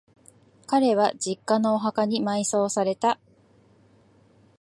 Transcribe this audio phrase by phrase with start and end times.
[0.65, 3.19] 彼は、実家のお墓に埋葬された。